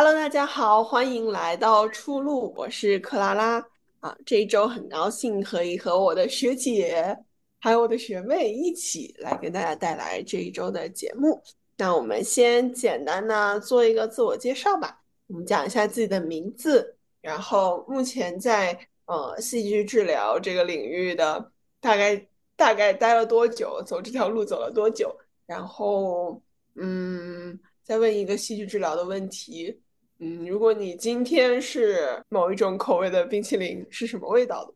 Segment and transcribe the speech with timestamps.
[0.00, 3.58] Hello，大家好，欢迎来到初路，我是克拉拉
[3.98, 4.16] 啊。
[4.24, 7.18] 这一周很高兴可以和我的学姐
[7.58, 11.42] 还有我的学妹一起来跟大家带来这一周的节目。
[11.76, 22.24] 那我们先简单的做一个自我介绍吧，我们讲一下自己的名字，然后目前在呃戏剧治疗这个领域的大概
[22.54, 25.12] 大概待了多久，走这条路走了多久，
[25.44, 26.40] 然后
[26.76, 27.58] 嗯。
[27.82, 29.80] 再问一个戏剧治疗的问题，
[30.20, 34.74] 嗯，如果你今天是某一种口味的冰淇淋，是什么味道的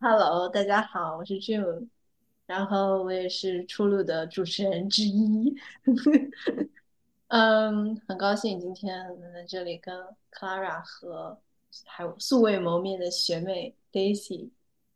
[0.00, 1.88] ？Hello，大家好，我是 June，
[2.46, 5.52] 然后我也是初露的主持人之一。
[7.26, 9.92] 嗯，很高兴今天能在这里跟
[10.32, 11.36] Clara 和
[11.84, 14.50] 还有素未谋面的学妹 Daisy，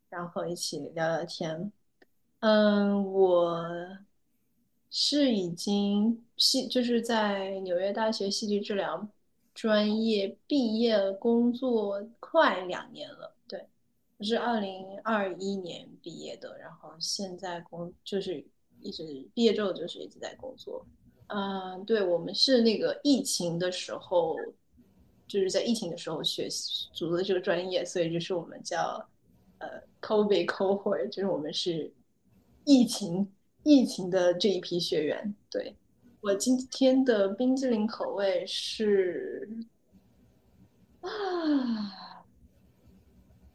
[0.09, 1.73] 然后一起聊聊天。
[2.39, 3.67] 嗯，我。
[4.95, 9.09] 是已经戏就是在纽约大学戏剧治疗
[9.55, 13.67] 专业毕业工作快两年了，对，
[14.19, 18.45] 我是二零二一年毕业的，然后现在工就是
[18.81, 20.87] 一直毕业之后就是一直在工作。
[21.29, 24.37] 嗯，对我们是那个疫情的时候，
[25.27, 29.09] 就是在疫情的时候学习组的这个专业，所以就是我们叫
[29.59, 29.69] 呃
[30.01, 31.93] COVID cohort，就是我们是
[32.65, 33.33] 疫情。
[33.65, 35.77] 疫情的这一批学员，对
[36.23, 39.49] 我今天的冰激凌口味是
[41.01, 41.11] 啊，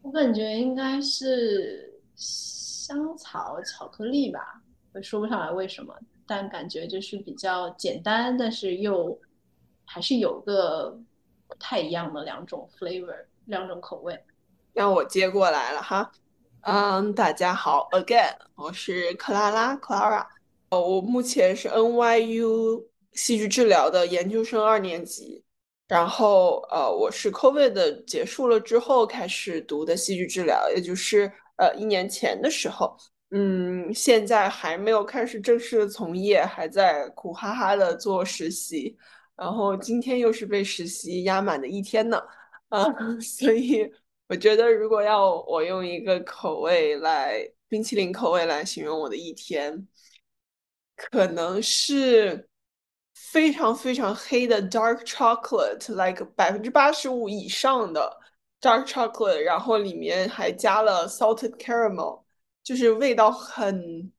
[0.02, 9.18] 我感觉应该是香草巧克力吧，我说不上来为什么，但感觉就是比较简单，但是又
[9.86, 10.90] 还是有个
[11.48, 13.16] 不太一样的两种 flavor，
[13.46, 14.22] 两种口味。
[14.74, 16.12] 让我接过来了哈。
[16.64, 20.28] 嗯，大家好，again，我是克拉拉，Clara。
[20.70, 25.44] 呃，我目前是 NYU 戏剧治疗的研究生二年级。
[25.88, 32.98] 然后，呃，我是 COVID 结束了之后开始读的戏剧治疗，也就是呃一年前的时候。
[33.32, 38.98] 嗯，现在还没有开始正式的从业，还在苦哈哈的做实习。
[39.38, 42.22] 然后今天又是被实习压满的一天呢，
[42.70, 42.86] 啊，
[43.22, 43.90] 所以。
[44.30, 49.88] 我觉得，如果要我用一个口味来冰淇淋口味来形容我的一天，
[50.98, 52.50] 可能是
[53.14, 58.20] 非常非常黑的 dark chocolate，like 百分之八十五以上的
[58.60, 62.24] dark chocolate，然后里面还加了 salted caramel，
[62.64, 64.12] 就是味道很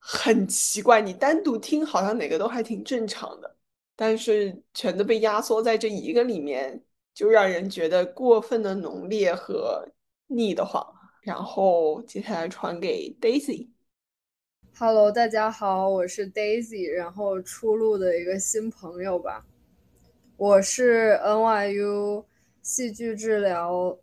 [0.00, 1.00] 很奇怪。
[1.00, 3.56] 你单独听好像哪个都还挺正常的，
[3.94, 6.82] 但是全都被压缩在这一个里面。
[7.14, 9.84] 就让人觉得过分的浓烈和
[10.28, 10.86] 腻得慌。
[11.20, 13.70] 然后接下来传给 Daisy。
[14.80, 19.44] Hello，大家好，我是 Daisy，然后初露的一个新朋友吧。
[20.36, 22.24] 我是 NYU
[22.62, 23.98] 戏剧治疗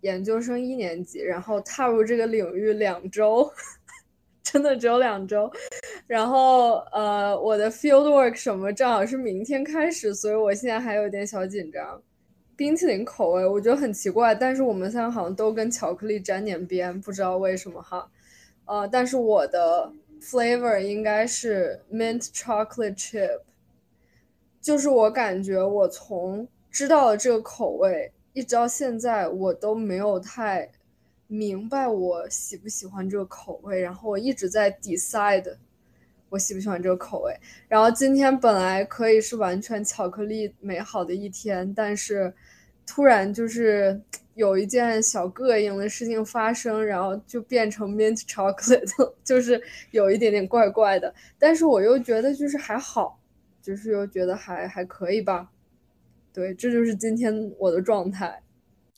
[0.00, 3.48] 研究生一年级，然后踏入这个领域两周，
[4.42, 5.48] 真的只有两周。
[6.08, 12.02] 然后呃，我的 field work 什么正好是明天开始，所以我现在还有点小紧张。
[12.56, 18.10] 冰淇淋口味我觉得很奇怪，但是我们三个好像都跟巧克力沾点边，不知道为什么哈。
[18.64, 19.88] 呃，但是我的
[20.20, 23.40] flavor 应该是 mint chocolate chip，
[24.60, 30.70] 就是我感觉我从知道了这个口味，一直到现在我都没有太
[31.26, 35.56] 明白我喜不喜欢这个口味，然后我一直在 decide。
[36.28, 37.32] 我喜不喜欢这个口味？
[37.68, 42.34] 然后今天本来可以是完全巧克力美好的一天，但是
[42.86, 44.00] 突然就是
[44.34, 49.60] 有一件小膈应的事情发生，然后就变成 mint chocolate， 就是
[49.90, 51.12] 有一点点怪怪的。
[51.38, 53.20] 但是我又觉得就是还好，
[53.60, 55.50] 就是又觉得还还可以吧。
[56.32, 58.42] 对，这就是今天我的状态。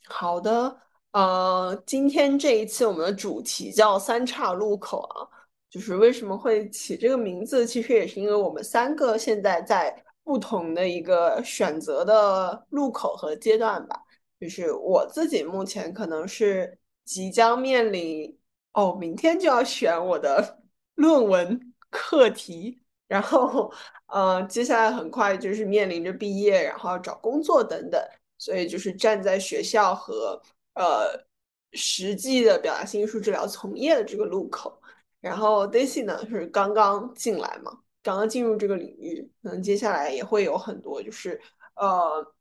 [0.06, 0.76] 好的，
[1.12, 5.26] 呃，今天这一期我们的主题叫三岔路口啊。
[5.70, 9.94] 就是为什么会起这个名字，其实也是因为我们三个现在在
[10.28, 13.98] 不同的一个选择的路口和阶段吧。
[14.38, 18.38] 就是我自己目前可能是即将面临
[18.75, 20.60] 哦，明天就要选我的
[20.96, 23.72] 论文课题，然后
[24.08, 27.98] 呃，接下来很快就是面临着毕业，然后找工作等等，
[28.36, 30.40] 所以就是站在学校和
[30.74, 31.19] 呃
[31.72, 34.78] 实际的表达性艺术治疗从业的这个路口。
[35.20, 37.72] 然后 Daisy 呢是刚刚进来嘛，
[38.08, 41.38] 刚刚进入这个领域，可能接下来也会有很多就是
[41.76, 42.34] 呃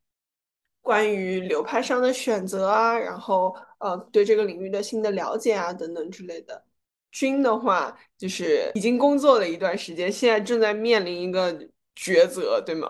[0.81, 6.63] 关于流派上的选择啊，然后呃对这个领域的新的了解啊等等之类的。
[7.11, 11.51] 君的话就是已经工作了一段时间，现在正在面临一个
[11.97, 12.87] 抉择，对吗？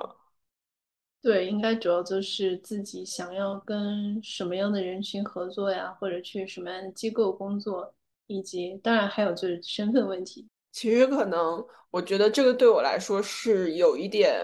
[1.19, 7.91] 对，应该主要就是自己想要跟什么样的人群合作呀，或者去什么样的机构工作，
[8.27, 10.47] 以及当然还有就是身份问题。
[10.77, 14.39] 其实可能我觉得这个对我来说是有一点，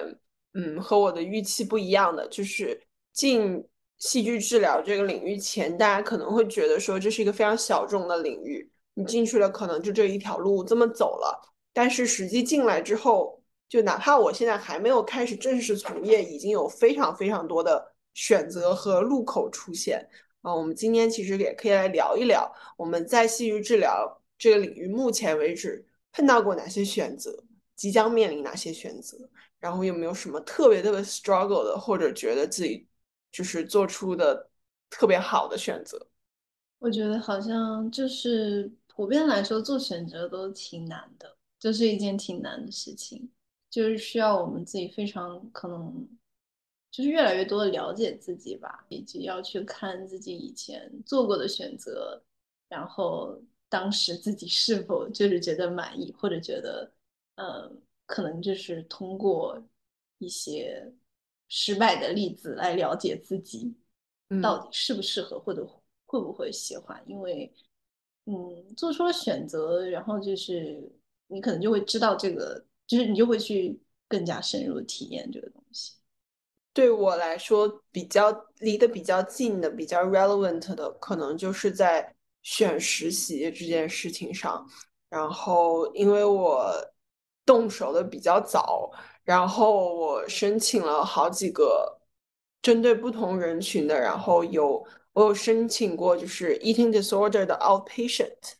[0.55, 2.27] 嗯，和我的预期不一样的。
[2.27, 2.81] 就是
[3.11, 3.63] 进
[3.99, 11.39] 戏剧治疗这个领域前，大家可能会觉得说这是一个非常小众的领域，你进去了可能就这一条路这么走了。
[11.71, 13.39] 但是实际进来之后，
[13.69, 20.03] 就哪怕我现在还没有开始正式从业，已经有非常非常多的选择和路口出现
[20.41, 20.51] 啊。
[20.51, 27.43] 我们今天其实也可以来聊一聊，我们在戏剧治疗这个领域目前为止碰到过哪些选择，
[27.75, 29.17] 即将面临哪些选择，
[29.59, 32.87] 然后有没有什么特别特别 struggle 的，或者觉得自己
[33.31, 34.49] 就是做出的
[34.89, 36.07] 特别好的选择。
[36.79, 43.29] 我觉得好像就是普遍来说做选择都挺难的，就是一件挺难的事情。
[43.69, 46.07] 就是需要我们自己非常可能，
[46.91, 52.21] 就是越来越多的了解自己吧，以及要去看自己以前做过的选择，
[52.69, 53.41] 然后
[53.73, 56.93] 当时自己是否就是觉得满意，或者觉得，
[57.37, 57.67] 呃，
[58.05, 59.59] 可能就是通过
[60.19, 60.93] 一些
[61.49, 63.75] 失败的例子来了解自己
[64.39, 65.65] 到底适不适合，或者
[66.05, 67.03] 会不会喜欢。
[67.07, 67.51] 因为，
[68.25, 70.87] 嗯，做出了选择，然后就是
[71.25, 72.63] 你可能就会知道这个。
[72.85, 75.93] 就是你就会去更加深入体验这个东西。
[76.73, 78.29] 对我来说，比较
[78.59, 82.12] 离得比较近的、比较 relevant 的，可能就是在
[82.43, 84.63] 选实习这件事情上。
[85.09, 86.71] 然后，因为我
[87.43, 88.91] 动手的比较早，
[89.23, 91.99] 然后我申请了好几个
[92.61, 93.99] 针对不同人群的。
[93.99, 98.53] 然后有我有申请过，就是 eating disorder 的 outpatient，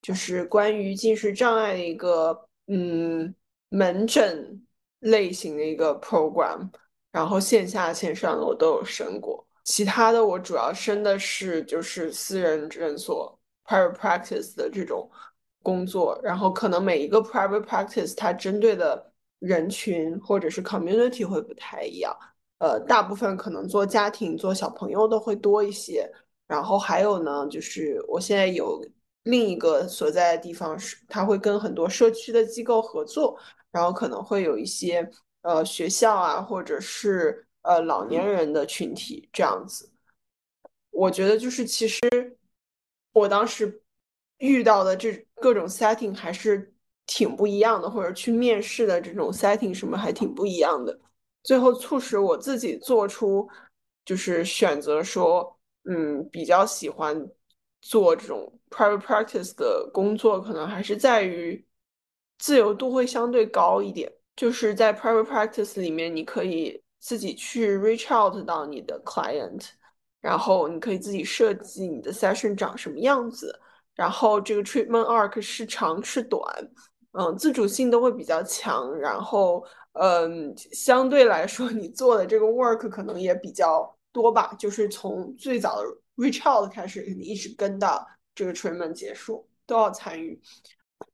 [0.00, 3.34] 就是关于进食障碍的一个嗯。
[3.70, 4.64] 门诊
[5.00, 6.70] 类型的一个 program，
[7.10, 15.10] 然后线下线上的我都有申过，其他的我主要申的是就是私人诊所 private practice 的这种
[15.62, 22.16] 工作，然后可能每一个 private practice 它针对的人群或者是 community 会不太一样，
[22.58, 26.08] 呃，大部分可能做家庭做小朋友的会多一些，
[26.46, 28.80] 然后还有呢，就是我现在有
[29.24, 33.38] 另一个所在的地方是，他会跟很多社区的机构合作。
[33.74, 35.10] 然后可能会有一些
[35.42, 39.92] 呃学校啊，或者是呃老年人的群体这样子。
[40.90, 42.00] 我觉得就是其实
[43.12, 43.82] 我当时
[44.38, 46.72] 遇到的这各种 setting 还是
[47.06, 50.98] 挺不一样的，或者去面试的这种 setting 什么还挺不一样的。
[51.42, 53.48] 最后促使我自己做出
[54.04, 57.28] 就是选择说，嗯，比较喜欢
[57.82, 61.62] 做这种 private practice 的工作，可能还是在于。
[62.36, 69.66] 自由度会相对高一点，就是在 private practice 里面，你可以自己去 reach out 到你的 client，
[70.22, 73.60] 然后你可以自己设计你的 session 长什么样子，
[73.94, 76.42] 然后这个 treatment arc 是长是短，
[77.12, 79.62] 嗯，自主性都会比较强，然后
[79.92, 85.86] 嗯，相对来说你做的这个 work 可能也比较多吧，就是从最早的
[86.16, 90.40] reach out 开始，你一直跟到这个 treatment 结束都要参与。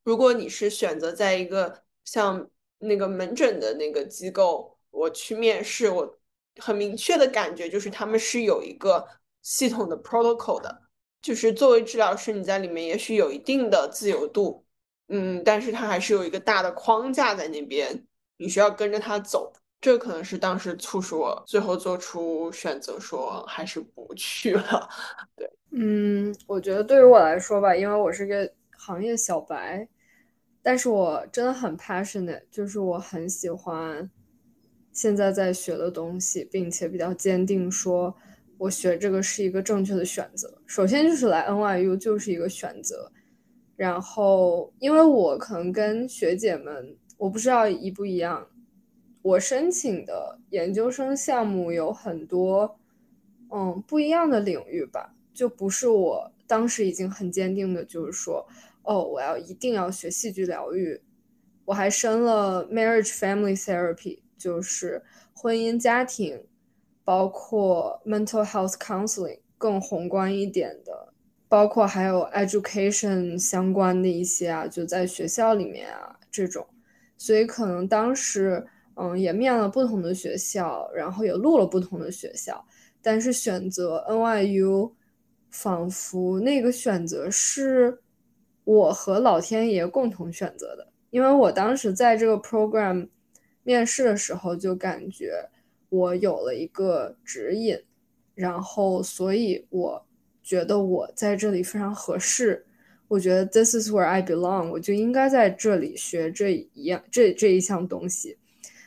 [0.03, 2.49] 如果你是选择在一个像
[2.79, 6.19] 那个门诊的那个机构，我去面试，我
[6.57, 9.07] 很明确的感觉就是他们是有一个
[9.41, 10.83] 系统的 protocol 的，
[11.21, 14.63] 就是作为治疗师，你在里面也许有一定的自由度，
[15.07, 18.05] 嗯，但是他还是有一个大的框架在那边，
[18.37, 19.51] 你需要跟着他走。
[19.79, 24.87] 这可能是当时促使我最后做出选择，说还是不去了。
[25.35, 28.51] 对，嗯，我觉得对于我来说吧，因为我是个。
[28.83, 29.87] 行业小白，
[30.63, 34.09] 但是我真的很 passionate，就是我很喜欢
[34.91, 38.15] 现在在学的东西，并且比较坚定，说
[38.57, 40.61] 我学这个是一个正确的选择。
[40.65, 43.11] 首先就是来 NYU 就是一个选择，
[43.75, 48.47] 然后因为我可能跟学姐们，我不知道一不一样，
[49.21, 52.79] 我申请的研究生项目有很多，
[53.51, 58.47] 嗯，不一样的领域吧，就不是我当时已经很坚定的，就是说。
[58.83, 60.99] 哦，我要一定要学戏剧疗愈，
[61.65, 66.43] 我还申了 marriage family therapy，就是婚姻家庭，
[67.03, 71.13] 包括 mental health counseling，更宏观一点的，
[71.47, 76.65] 包括还有 education 相关的一些啊，就在学校里面啊这种，
[77.17, 82.65] 所以可能当时嗯也面了不同的学校，然后也录了不同的学校，
[83.01, 84.93] 但是选择 NYU，
[85.51, 87.99] 仿佛那个选择是。
[88.63, 93.09] 我和老天爷共同选择的，因为我当时在这个 program
[93.63, 95.49] 面试的时候就感觉，
[95.89, 97.77] 我有了一个指引，
[98.33, 100.05] 然后所以我
[100.41, 102.65] 觉得我在这里非常合适。
[103.07, 108.37] 我觉得 this is where I belong，我就应该在这里学这一样这这一项东西。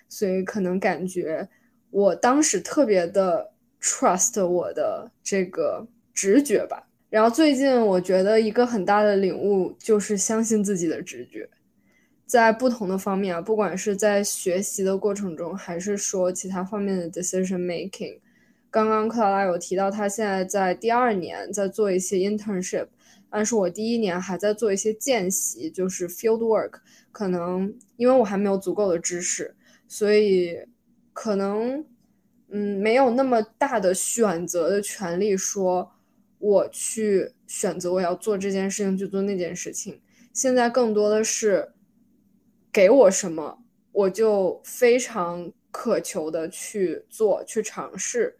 [0.09, 1.49] 所以可能感觉
[1.91, 6.89] 我当时特别的 trust 我的这个直觉吧。
[7.11, 11.49] 然后最近我觉得一个很大的领悟就是相信自己的直觉。
[12.27, 18.19] 在不同的方面啊，不管是在学习的过程中，还是说其他方面的 decision making，
[18.71, 22.87] 刚刚克劳拉有提到，他现在在第二年在做一些 internship，
[23.29, 26.81] 但是我第一年还在做一些见习，就是 field work。
[27.13, 29.55] 可能因为我还没有足够的知识，
[29.87, 30.57] 所以
[31.13, 31.85] 可能
[32.49, 35.93] 嗯没有那么大的选择的权利，说
[36.39, 40.01] 我去选择我要做这件事情，去做那件事情。
[40.33, 41.69] 现在更多的是。
[42.75, 43.57] 给我什么，
[43.93, 48.37] 我就非常渴求的去做、去尝试。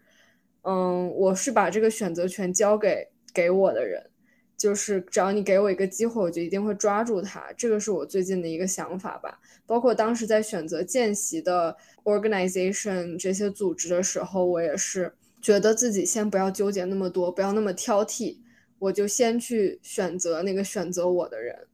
[0.63, 4.09] 嗯，我是把这个选择权交给给我的人，
[4.57, 7.49] 就是只要你给我一个机会，我就一定会抓住它。
[7.55, 9.39] 这个是我最近的一个想法吧。
[9.65, 11.73] 包括当时在选择见习的
[12.03, 18.39] organization 这些组织的时候，我也是觉得自己先不要纠结那么多，不要那么挑剔，
[18.79, 21.67] 我就先去选择那个选择我的人。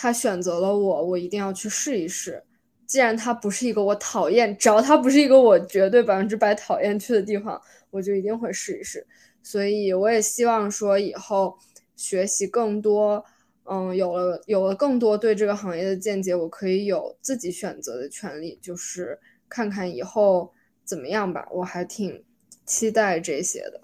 [0.00, 2.40] 他选择了我，我一定要去试一试。
[2.86, 9.04] 既然他不是一个我讨厌，只要他不是一个我绝对百分之百讨厌去的地方，我就一定会试一试。
[9.42, 11.58] 所以我也希望说以后
[11.96, 13.24] 学习更多，
[13.64, 20.52] 嗯，有了有了更多对这个行业的见解，我可以有自己选择的权利，就是看看以后
[20.84, 21.48] 怎么样吧。
[21.50, 22.24] 我还挺
[22.64, 23.80] 期待这些的。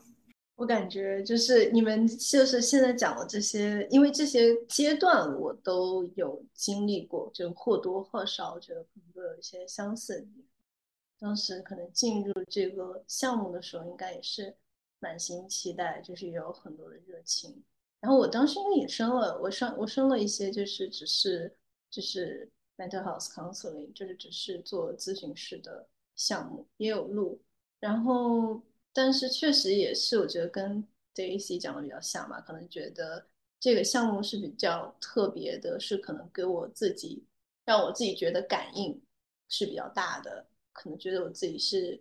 [0.64, 10.44] 我感觉就是你们就是现在讲的这些，因为这些阶段我都有经历过，就或多或少觉得可能都有一些相似的地方。
[11.18, 14.56] 当时可能进入这个项目的时候，应该也是
[15.00, 17.62] 满心期待，就是有很多的热情。
[18.00, 21.54] 然后我当时因为也升了，我升我升了一些，就是只是
[21.90, 27.38] 就是 mental health counseling，就是只是做咨询师的项目，也有录，
[27.80, 28.62] 然后。
[28.94, 33.26] 但是确实也是，我觉得跟 Daisy 讲的比较像嘛，可能觉得
[33.60, 37.26] 这个项目是比较特别的，是可能给我自己
[37.64, 39.02] 让我自己觉得感应
[39.48, 42.00] 是比较大的，可能觉得我自己是，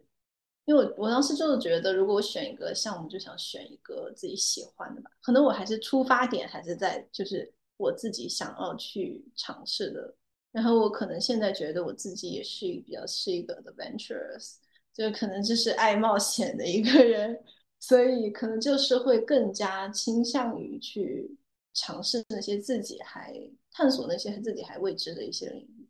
[0.65, 10.15] 因为我我当时就是觉得，如果我选一个项目，就想选一个自己喜欢的吧，可能我还是出发点还是在就是我自己想要去尝试的，
[10.51, 14.57] 然后我可能现在觉得我自己也是一个比较是一个 adventurous。
[14.93, 17.43] 就可能就是爱冒险的一个人，
[17.79, 21.35] 所以可能就是会更加倾向于去
[21.73, 23.33] 尝试那些自己还
[23.71, 25.89] 探索那些自己还未知的一些领域，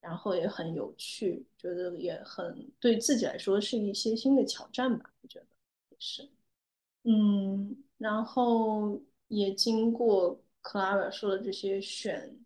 [0.00, 5.46] 然后也很有趣，觉得也很对自己来说是一些新的挑战吧，我觉得
[5.90, 6.28] 也是，
[7.04, 12.36] 嗯，然后也经过 Clara 说的这些选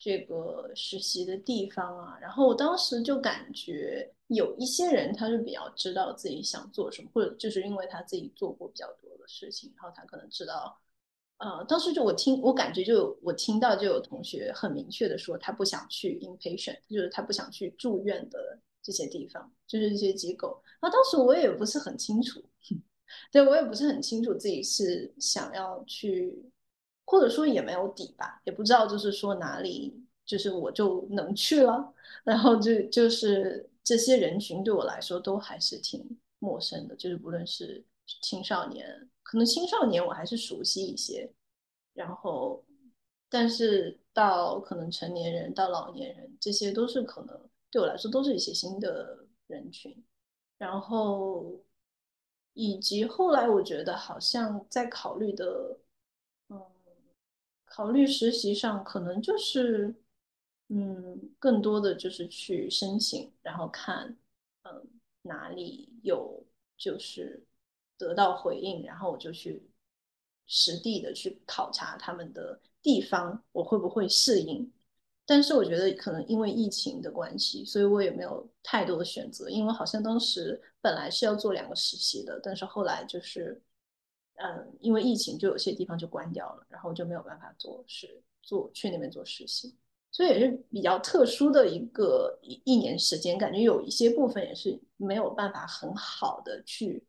[0.00, 4.10] 这个实习的地方啊，然后我当时就感觉。
[4.28, 10.78] 有一些人他是比较知道自己想做什么，或者就是因为他自己做过比较多的事情，然后他可能知道，
[11.36, 20.58] 呃，当时就我听我感觉就我听到就有同学很明确的说他不想去 inpatient，就是他不想去住院的这些地方，就是这些机构。
[20.80, 22.42] 然后当时我也不是很清楚，
[23.30, 26.50] 对我也不是很清楚自己是想要去，
[27.04, 31.92] 或者说也没有底吧，也不知道就是说哪里就是我就能去了，
[32.24, 33.68] 然后就就是。
[33.84, 37.84] 这些人群对我来说都还是挺陌生的，就是不论是
[38.22, 41.30] 青少年，可能青少年我还是熟悉一些，
[41.92, 42.64] 然后，
[43.28, 47.38] 但是到可能成年人到老年人，这些都是可能
[47.70, 49.94] 对我来说都是一些新的人群，
[50.56, 51.62] 然后，
[52.54, 55.78] 以及后来我觉得好像在考虑的，
[56.48, 56.58] 嗯，
[57.66, 59.94] 考虑实习上可能就是。
[60.76, 64.16] 嗯，更多的就是去申请，然后看，
[64.62, 64.84] 嗯，
[65.22, 66.44] 哪里有
[66.76, 67.46] 就是
[67.96, 69.70] 得到回应，然后我就去
[70.48, 74.68] 实地的去考察他们的地方，我会不会适应？
[75.24, 83.62] 但是我觉得可能因为疫情的关系，所以我也没有太多的选择，因为好像当时本来是要做两个实习的，但是后来就是，
[84.34, 89.76] 嗯，因为疫情，就有些地方就关掉了，然后就没有办法做是做去那边做实习。
[90.14, 97.04] 所以也是比较特殊的一个一一年时间，感觉有一些部分也是没有办法很好的去，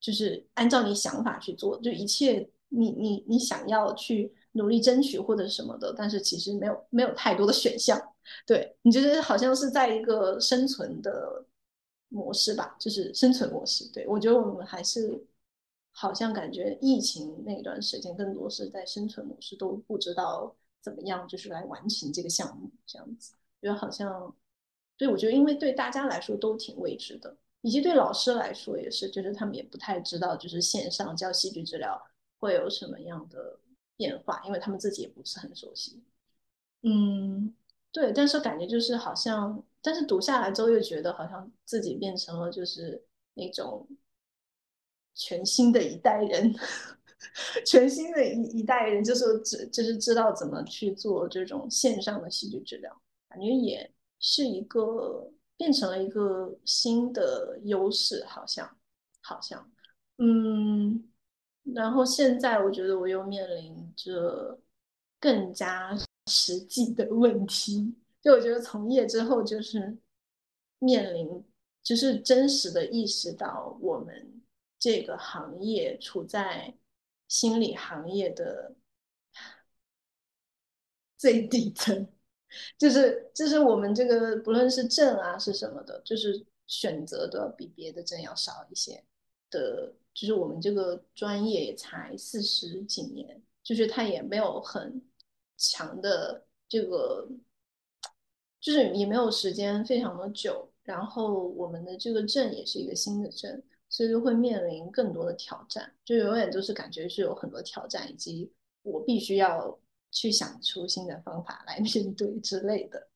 [0.00, 8.00] 就是按照你想法去做，就一切你你你想要去努力争取或者什么的，但是其实没有没有太多的选项，
[8.46, 11.44] 对你就是好像是在一个生存的
[12.08, 13.86] 模式吧，就是生存模式。
[13.92, 15.22] 对我觉得我们还是
[15.92, 23.34] 好像感觉疫情那段时间更多是在生存模式，都不知道怎么样就是来完成这个项目这样子。
[23.60, 24.34] 觉得好像，
[24.96, 32.00] 对我觉得因为对大家来说都挺未知的，以及对老师来说也是，就是他们也不太知道就是线上教戏剧治疗
[32.38, 33.58] 会有什么样的
[33.96, 36.02] 变化，因为他们自己也不是很熟悉。
[36.82, 37.54] 嗯，
[37.90, 39.62] 对，但是感觉就是好像。
[39.82, 43.88] 但是读下来之后，又觉得好像自己变成了就是那种
[45.14, 46.52] 全新的一代人，
[47.64, 52.90] 全新的一一代人，就是知就是知道怎么去做这种线上的戏剧治疗，
[53.28, 58.76] 感觉也是一个变成了一个新的优势，好像
[59.20, 59.70] 好像，
[60.18, 61.08] 嗯，
[61.74, 64.58] 然后现在我觉得我又面临着
[65.18, 67.94] 更加实际的问题。
[68.22, 69.96] 就我觉得从业之后，就是
[70.80, 71.44] 面临，
[71.82, 74.42] 就是真实的意识到我们
[74.78, 76.74] 这个行业处在
[77.28, 78.74] 心理行业的
[81.16, 82.06] 最底层，
[82.78, 89.04] 就是就是我们这个不论是证啊是什么的，就是选择都要比别的证要少一些
[89.50, 95.02] 的，就是我们这个专业也才四十几年，就是它也没有很
[95.56, 97.28] 强的这个。
[98.58, 103.62] 就是也没有时间非常的久，然后我们的这个证也是一个新的证，
[103.96, 113.08] 所以就会面临更多的挑战，就永远都是感觉是有很多挑战，以及我必须要去想出新的方法来 面对之类的，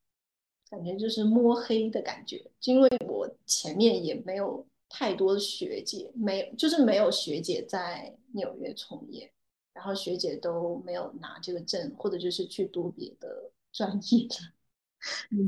[0.70, 9.30] 感觉就是摸黑的感觉，就因为我前面也没有太多的学姐，没有就是没有学姐在纽约从业，
[9.74, 14.36] 然后学姐都没有拿这个证，或者就是去读别的专业的。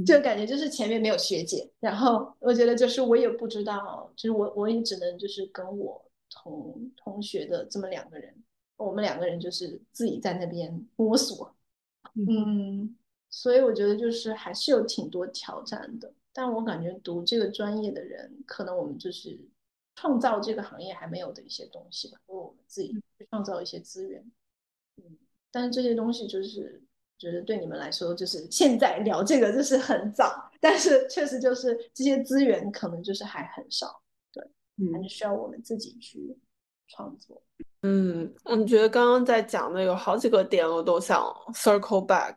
[0.07, 8.35] 就感觉就是前面没有学姐，然后我觉得就是我也不知道，就是我我也只能就是跟我同同学的这么两个人，
[8.79, 11.55] 我们两个人就是自己在那边摸索，
[12.15, 12.97] 嗯，
[13.29, 19.39] 所以我觉得就是还是有挺多挑战的，但我感觉读这个专业的人，可能我们就是
[19.97, 24.25] 创造这个行业还没有的一些东西吧，为我们自己去创造一些资源，
[24.97, 25.19] 嗯，
[25.51, 26.83] 但是这些东西就是。
[27.23, 34.43] 觉得对你们来说，就是现在聊这个就是很早，但是确实就是这些资源可能就是还很少，对，
[34.93, 36.37] 还是需要我们自己去
[36.89, 37.41] 创作。
[37.83, 41.23] 嗯，我觉得刚刚在讲的有好几个点，我都想
[41.55, 42.35] circle back。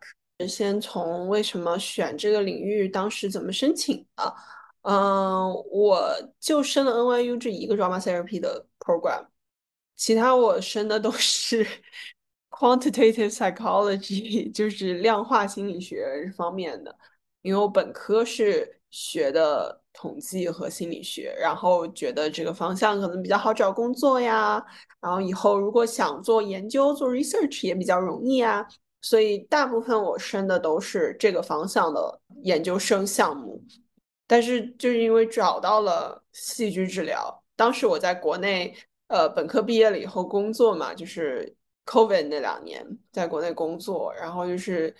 [0.47, 4.35] 先从为什么选这个领域，当时怎么申请的？
[4.83, 6.07] 嗯，我
[6.39, 9.25] 就申了 NYU 这一个 drama therapy 的 program，
[9.95, 11.65] 其他我申的都是。
[12.57, 16.95] Quantitative psychology 就是量化心理学方面的，
[17.41, 24.63] 因为我本科是学的统计和心理学，然后觉得这个方向可能比较好找工作呀，
[25.01, 28.65] 然后以后如果想做研究做 research 也比较容易啊，
[29.01, 33.61] 所以大部分我申的都是这个方向的研究生项目，
[34.25, 38.73] 但是就是因为找到了戏剧治疗，当时我在国内
[39.07, 41.53] 呃本科毕业了以后工作嘛，就是。
[41.85, 44.95] Covid 那两年在国内工作，然后就是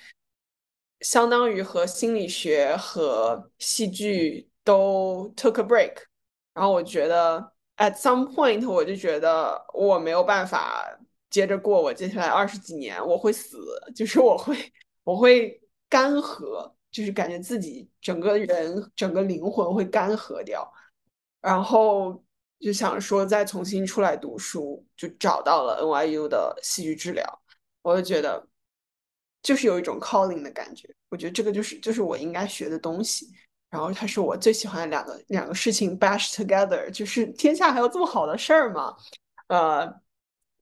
[1.02, 5.96] 相当于和心理学和戏剧都 took a break。
[6.54, 10.86] 然后我觉得 at some point 我就觉得我没有办法
[11.30, 13.58] 接着过我接下来二十几年，我会死，
[13.96, 14.56] 就是我会
[15.04, 20.72] 我会干涸，就是感觉自己整个人整个灵魂会干涸掉，
[21.42, 22.24] 然后。
[22.60, 27.42] 就想说再重新出来读书，就找到了 NYU 的戏剧治疗，
[27.82, 28.48] 我就觉得
[29.44, 30.90] 就是有一种 calling 的感觉。
[31.10, 33.28] 我觉得这个就是就是我应该学的东西，
[33.70, 38.96] 然后它是我最喜欢的两个两个事情 bash together，就是天下还有这么好的事儿吗？
[39.48, 40.02] 呃，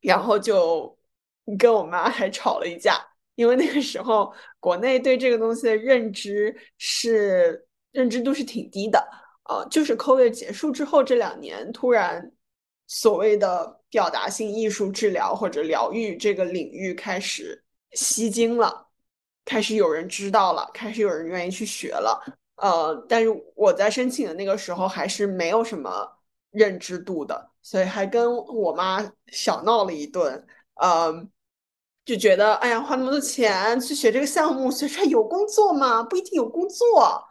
[0.01, 0.97] 然后就
[1.57, 2.99] 跟我妈还吵了一架，
[3.35, 9.22] 因为那个时候国内对这个东西的认知是认知度是挺低的。
[9.45, 12.31] 呃，就是 COVID 结束之后这两年，突然
[12.87, 18.87] 所谓的表达性艺术治疗或者疗愈这个领域开始吸睛了，
[19.45, 22.23] 开始有人知道了，开始有人愿意去学了。
[22.55, 26.07] 呃，但是我在申请的那个时候还是没有什么
[26.51, 30.45] 认知度的，所以还跟我妈小闹了一顿。
[30.75, 31.11] 呃，
[32.05, 36.01] 就觉得哎呀，花那么多钱去学这个项目，学出来有工作吗？
[36.03, 37.21] 不一定有工作。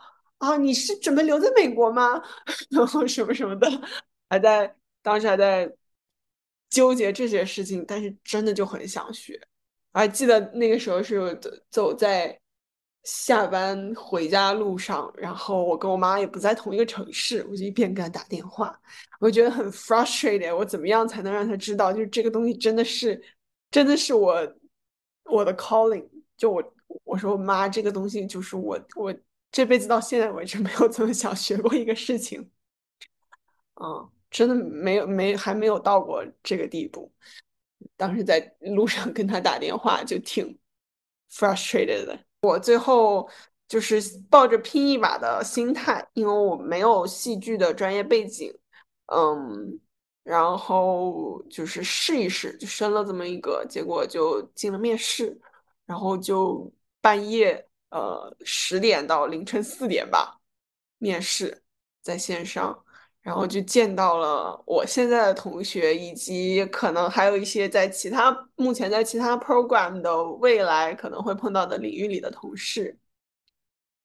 [0.42, 2.20] 啊，你是准备留在美国吗？
[2.70, 3.70] 然后什么什么的，
[4.28, 5.72] 还在当时还在
[6.68, 9.40] 纠结这些事情，但是真的就很想学。
[9.92, 11.38] 还记得那个时候是
[11.70, 12.36] 走在
[13.04, 18.76] 下班回家路上，然后我跟我妈也不在同一个城市，我就一边给她打电话，
[19.20, 20.56] 我觉得很 frustrated。
[20.56, 23.22] 我怎么样才能让她知道，就是这个东西真的是，
[23.70, 24.54] 真的是我
[25.26, 26.04] 我的 calling。
[26.36, 26.74] 就我
[27.04, 29.14] 我说妈，这个东西就是我我
[29.52, 32.50] 这辈子到现在为止没有这么想学过一个事情，
[33.74, 37.12] 嗯，真的没有没还没有到过这个地步。
[37.96, 40.58] 当时在路上跟他打电话就挺
[41.30, 42.18] frustrated 的。
[42.40, 43.28] 我最后
[43.68, 48.52] 就是抱着拼一把的心态，因为我没有戏剧的专业背景，
[49.06, 49.78] 嗯，
[50.22, 55.38] 然后就是试一试，就申了这么一个，结果就进了面试，
[55.84, 60.40] 然后就半夜呃十点到凌晨四点吧，
[60.98, 61.62] 面试
[62.02, 62.84] 在线上。
[63.22, 72.98] 然后就见到了我现在的同学，以及可能还有一些在其他目前在其他 program 的未来可能会碰到的领域里的同事，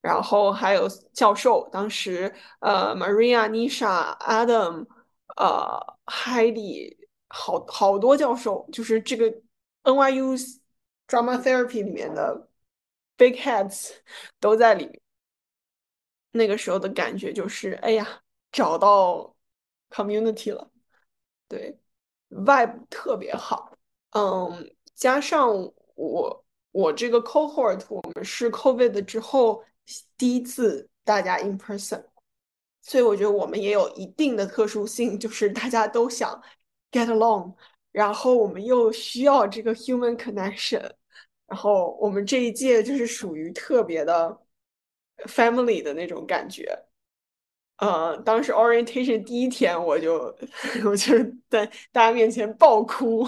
[0.01, 4.85] 然后还有教授，当时呃 Maria、Nisha、Adam、
[5.35, 6.95] 呃 Heidi，
[7.29, 9.25] 好好多教授，就是这个
[9.81, 10.37] NYU
[11.07, 12.47] Drama Therapy 里面的
[13.17, 13.91] big heads
[14.39, 15.01] 都在里面。
[16.31, 18.23] 那个时候的感觉就是，哎呀。
[18.49, 19.35] 找到
[19.89, 20.71] community 了，
[21.49, 21.77] 对
[22.29, 23.77] ，vibe 特别好，
[24.11, 25.49] 嗯，加上
[25.95, 29.63] 我我这个 cohort，我们是 covid 之后
[30.17, 32.03] 第一次大家 in person，
[32.81, 36.41] 所以我觉得我们也有一定的特殊性，就是大家都想
[36.89, 37.53] get along，
[37.91, 40.89] 然后我们又需要这个 human connection，
[41.47, 44.39] 然后我们这一届就是属于特别的
[45.25, 46.77] family 的那种感觉。
[47.77, 50.35] 呃，当时 orientation 第一天，我就
[50.83, 53.23] 我就是在大家面前爆哭，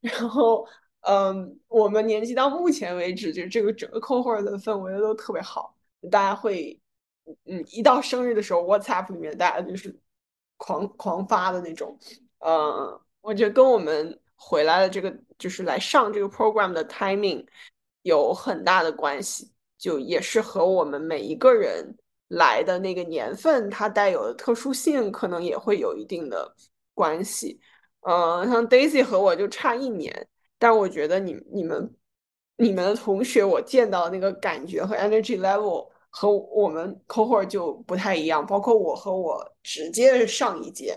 [0.00, 0.66] 然后，
[1.00, 5.76] 嗯，我们年级到目前为止，就是这个整个 cohort 的氛围都特别好，
[6.10, 6.80] 大家会，
[7.44, 9.94] 嗯，一到生日的时候，WhatsApp 里面大家就是
[10.56, 11.98] 狂狂发的那种，
[12.38, 17.46] 嗯，我觉得跟我们回来的这个就是来上这个 program 的 timing
[18.02, 21.94] 有很大的关系，就也是和我们每一个人。
[22.32, 26.54] 来的那个年份，它带有的特殊性可能也会有一定的
[26.94, 27.60] 关系。
[28.02, 31.92] 嗯，像 Daisy 和我就差一年，但我觉得你、你们、
[32.56, 38.46] 你们的同学，我见到那个感觉和 energy level 和我们 cohort 就不太一样。
[38.46, 40.96] 包括我和我直接上一届，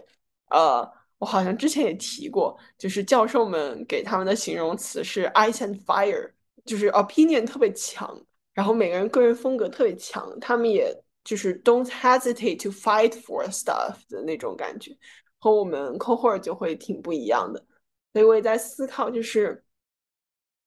[0.52, 0.88] 呃，
[1.24, 6.30] 我好像之前也提过，就是教授们给他们的形容词是 ice and fire，
[6.66, 8.22] 就是 opinion 特别强，
[8.54, 10.94] 然后每个人个人风格特别强，他们也。
[11.26, 14.92] 就是 don't hesitate to fight for stuff 的那种感觉，
[15.40, 17.66] 和我们 cohort 就会挺不一样的。
[18.12, 19.64] 所以我也在思考，就是，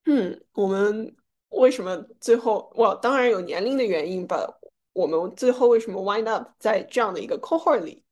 [0.06, 1.14] 嗯，我们
[1.50, 4.48] 为什么最后，我当然有年龄的原因吧。
[4.94, 8.02] 我们最后为什么 wind up 在这样的一个 cohort 里？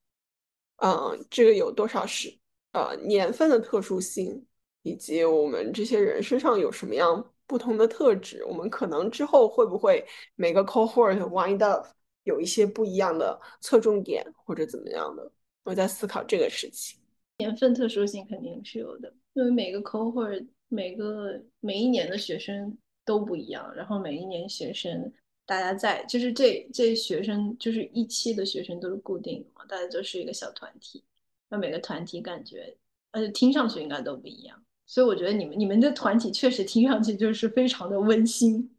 [0.77, 2.33] 嗯，这个有多少是
[2.73, 4.45] 呃年份的特殊性，
[4.83, 8.43] 以及我们这些人身上有什么样不同的特质？
[8.45, 11.85] 我们可能之后会不会每个 cohort wind up？
[12.23, 15.31] 有一些不一样的侧重点或者怎么样的，
[15.63, 16.99] 我在思考这个事情。
[17.37, 25.13] 年份特殊性肯定是有的，因为每个 cohort 每个每一年的学生都不一样，然后每一年学生
[25.45, 31.03] 大家在就是这这学生就是一期的学生都是固定的嘛，大家都是一个小团体，
[31.49, 32.75] 那每个团体感觉
[33.11, 38.75] 而且听上去应该都不一样，所以我觉得你们你们的团体确实听上去就是非常的温馨。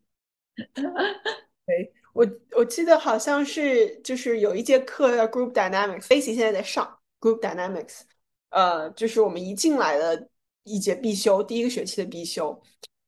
[0.74, 1.92] 对。
[2.16, 2.26] 我
[2.56, 8.04] 我记得好像是就是有一节课叫 Group Dynamics，Facy 现在在上 Group Dynamics，
[8.48, 10.30] 呃，就是我们一进来的
[10.64, 12.58] 一节必修，第一个学期的必修。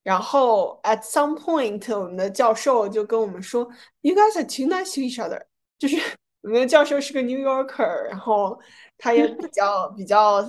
[0.08, 3.69] 然后 at some point，我们的教授就跟我们说，
[4.02, 5.41] You guys are too nice to each other。
[5.80, 5.97] 就是
[6.41, 8.60] 我们的教授是个 New Yorker，然后
[8.97, 10.41] 他也比较比较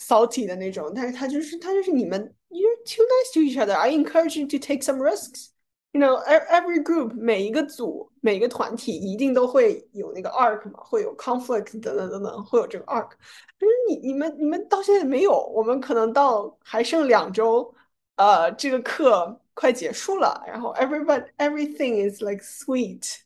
[0.00, 6.82] salty 的那种，但是他就是他就是你们，You're too nice to each other。I encourage you to take some risks。You know, every
[6.82, 13.08] group 每一个组每个团体一定都会有那个 arc 嘛，会有 conflict 等等等等，会有这个 arc。
[13.08, 17.74] 可是你你们你们到现在没有，我们可能到还剩两周，
[18.15, 23.19] 呃，这个课快结束了，然后 everybody everything is like sweet，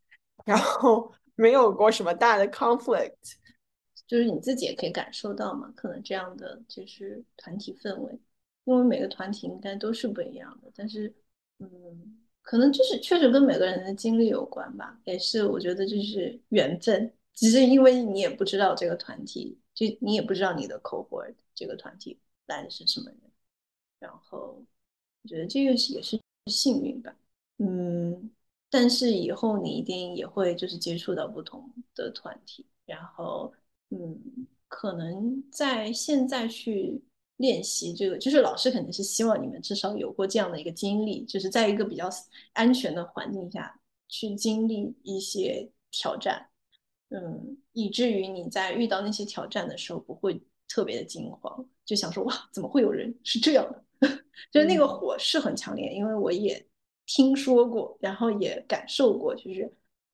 [0.46, 3.36] 然后 没有过什么大的 conflict，
[4.08, 8.20] 就是你自己也可以感受到嘛，可能这样的就是团体氛围，
[8.66, 11.14] 因为每个团体应该都是不一样的，但是
[11.60, 12.14] 嗯。
[12.50, 17.14] 可能就是确实跟每个人的经历有关吧，也是我觉得就是缘分。
[17.34, 23.20] 只是因为你也不知道这个团体，就你也不知道你的 cohort 这个团体来的是什么人，
[24.00, 24.64] 然后
[25.28, 27.14] 我觉得这个也是幸运吧。
[27.58, 28.32] 嗯，
[28.70, 33.54] 但是以后你一定也会就是接触到不同的团体，然后
[33.90, 37.04] 嗯，可能在现在去
[37.36, 42.10] 练习这个，就是老师肯定是希望你们至少有过这样的一个经历，就是在一个比较
[42.54, 46.48] 安全的环境下去经历一些挑战，
[47.10, 53.84] 嗯，以至于你在遇到那些挑战的时候不会特别的惊慌，就想说哇，怎么会有人是这样的？
[54.52, 56.66] 就是那个火是很强烈，因为我也。
[57.10, 59.64] 听说过，然后也感受过，就是，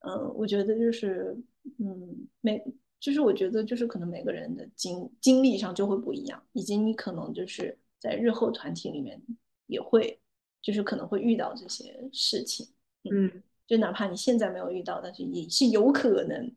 [0.02, 1.36] 嗯，我觉得就是，
[1.80, 2.64] 嗯，每，
[3.00, 9.20] 就是我觉得就是可能每个人的经经历上就会不一样，以及你可能就是在日后团体里面
[9.66, 10.20] 也会，
[10.62, 12.68] 就是可能会遇到这些事情，
[13.12, 16.48] 嗯，就哪怕你现在没有遇到，但是也是有可能，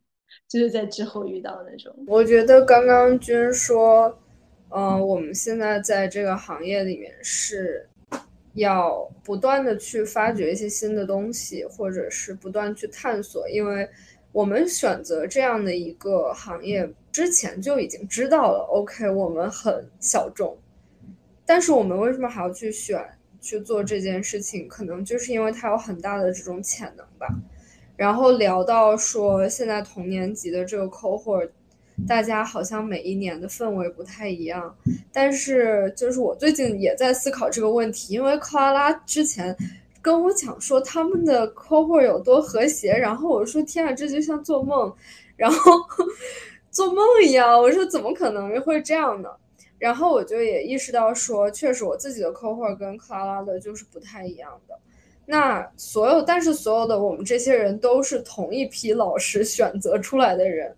[0.47, 1.97] 就是在之后遇到那种。
[2.07, 4.19] 我觉得刚刚君说，
[4.77, 7.89] 嗯，我们现在在这个行业里面是。
[8.57, 13.87] 要不断的去发掘一些新的东西，或者是不断去探索，因为
[14.33, 20.57] 我们选择这样的一个行业之前就已经知道了，OK，我们很小众，
[21.45, 22.99] 但是我们为什么还要去选
[23.43, 24.67] 去做这件事情？
[24.67, 27.29] 可能就是因为它有很大的这种潜能吧。
[27.95, 31.51] 然后聊到说，现在同年级的这个 cohort。
[32.05, 34.77] 大家好像每一年的氛围不太一样，
[35.13, 39.57] 但是就是我最近也在思考这个问题，因为克拉拉之前
[40.03, 44.95] 跟我讲说他们的 cohort 有多和谐，然后我说天啊，这就像做梦，
[45.37, 45.73] 然后
[46.71, 49.31] 做梦一样，我说怎么可能会这样呢？
[49.79, 54.79] 然后我就也意识到说，确实我自己的 cohort 跟克拉拉的就是不太一样的。
[55.25, 60.73] 那所有，但是所有的我们这些人都是同一批老师选择出来的人。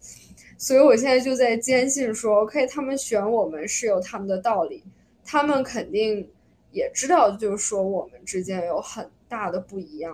[0.60, 4.82] 所以，我现在就在坚信说，OK，他们选我们是有他们的道理，
[5.24, 6.28] 他们肯定
[6.72, 10.12] 也知道，就是说我们之间有很大的不一样，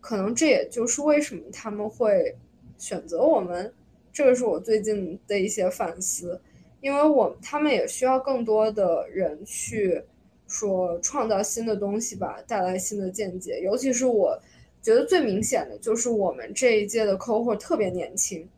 [0.00, 2.34] 可能这也就是为什么他们会
[2.76, 3.72] 选择我们。
[4.12, 6.40] 这个是我最近的一些反思，
[6.80, 10.02] 因为我他们也需要更多的人去
[10.48, 13.60] 说创造新的东西吧，带来新的见解。
[13.60, 14.36] 尤其是我
[14.82, 18.48] 觉得最明显的就是我们这一届的 cohort 特别年轻。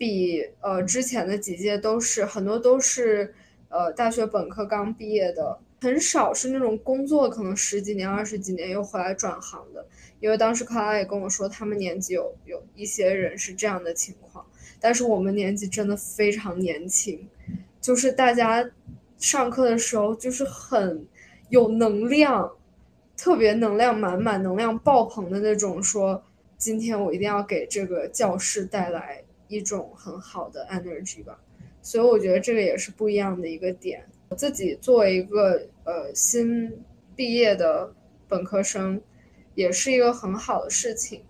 [0.00, 3.34] 比呃之前的几届都是很多都是
[3.68, 9.86] 呃大学本科刚毕业的，很少是那种工作可能十几年二十几年又回来转行的。
[10.18, 14.42] 因为当时克拉也跟我说，他们年级有有一些人是这样的情况，
[14.80, 17.28] 但是我们年级真的非常年轻，
[17.78, 18.70] 就是大家
[19.18, 21.06] 上课的时候就是很
[21.50, 22.50] 有能量，
[23.18, 26.22] 特别能量满满、能量爆棚的那种，说
[26.56, 29.22] 今天我一定要给这个教室带来。
[29.50, 31.36] 一种很好的 energy 吧，
[31.82, 34.06] 所以我觉得这个也是不一样的一个点。
[34.28, 36.72] 我自己作为一个呃新
[37.16, 37.92] 毕业的
[38.28, 39.00] 本科生，
[39.56, 41.24] 也是一个很好的事情。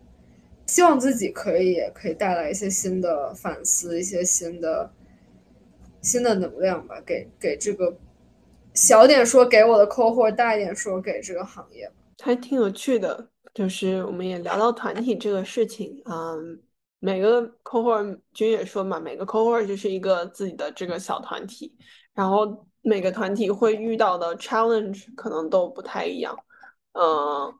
[0.66, 4.92] 希望自己可以也可以带来一些新的反思，一些新的
[6.02, 7.96] 新的能量吧，给给这个
[8.74, 11.90] 小点说给我的客户，大一点说给这个行业。
[12.22, 16.60] 还挺有趣的，就是我们也聊到团体这个事情，嗯。
[17.02, 21.74] 每个 cohort 君也说嘛，每个 cohort 就是一个自己的这个小团体，
[22.12, 26.36] 然后每个团体会遇到的 challenge 可能都不太一样。
[26.92, 27.50] 嗯，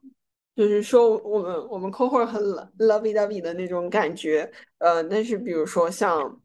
[0.55, 2.43] 就是说我们我们 cohort 很
[2.79, 6.39] lovey dovey 的那种感觉，呃，但是比如说像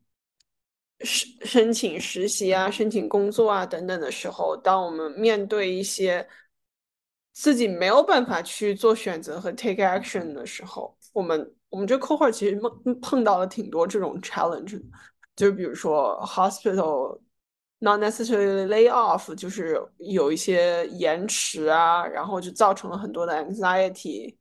[1.02, 6.26] 申申请实习啊、申请工作啊等等的时候，当我们面对一些
[7.34, 11.54] 自己没有办法去做选择和 take action 的时候，我们。
[11.76, 14.82] 我们这 cohort 其实碰碰到了挺多这种 challenge，
[15.36, 17.20] 就比如说 hospital
[17.80, 24.34] not necessarily lay off，就是有一些延迟啊，然后就造成了很多的 anxiety，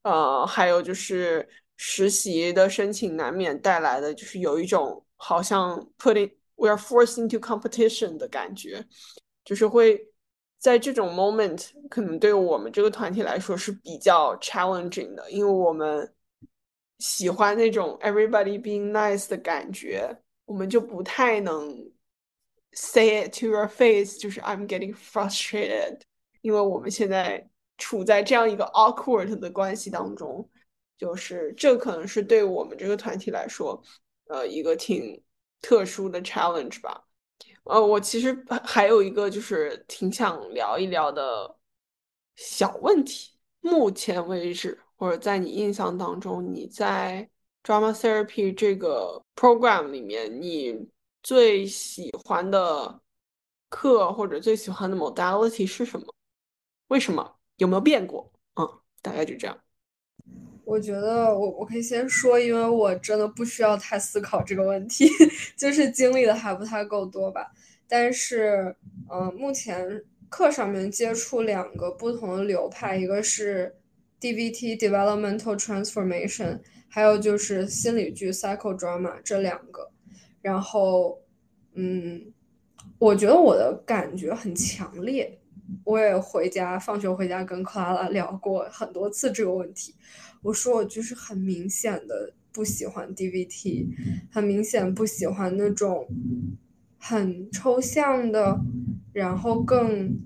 [0.00, 1.46] 呃，还有就是
[1.76, 8.82] 实习的申请难免带来的就是有一种好像 putting we are forced into competition 的感觉，
[9.44, 10.00] 就是会
[10.58, 16.10] 在这种 moment 可能对我们这个团体来说是比较 challenging 的，因为我们。
[16.98, 21.90] 喜欢那种 everybody being nice 的感觉，我们就不太能
[22.72, 26.00] say it to your face，就是 I'm getting frustrated，
[26.40, 30.48] 因为我们现在处在这样一个 awkward 的关系当中，
[30.96, 33.80] 就是这可能是对我们这个团体来说，
[34.26, 35.22] 呃，一个挺
[35.60, 37.04] 特殊的 challenge 吧。
[37.64, 41.58] 呃，我其实还有一个就是挺想聊一聊的
[42.34, 44.80] 小问题，目前为止。
[44.98, 47.28] 或者在你印象当中，你在
[47.62, 50.88] drama therapy 这个 program 里面，你
[51.22, 53.00] 最喜欢的
[53.70, 56.06] 课或者最喜欢的 modality 是什么？
[56.88, 57.36] 为什么？
[57.56, 58.30] 有没有变过？
[58.56, 58.68] 嗯，
[59.00, 59.56] 大概就这样。
[60.64, 65.08] 我觉得我我可以先说，因为我真的不需要太思考这个问题，
[65.56, 67.50] 就是经历的还不太够多吧。
[67.88, 68.76] 但是，
[69.10, 73.74] 嗯，目前课上面接触两个不同的流派，一个是
[74.20, 79.90] DVT Developmental Transformation，还有就是心理剧 Psychodrama 这两个。
[80.40, 81.20] 然后，
[81.74, 82.32] 嗯，
[82.98, 85.38] 我觉得我的感觉很强烈。
[85.84, 89.94] 我也回家放学回家跟克拉拉聊过很多次这个问题。
[90.40, 93.86] 我说我就是很明显的不喜欢 DVT，
[94.30, 96.08] 很明显不喜欢那种
[96.96, 98.58] 很抽象的，
[99.12, 100.18] 然后更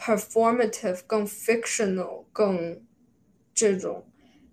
[0.00, 2.80] performative、更 fictional、更
[3.52, 4.06] 这种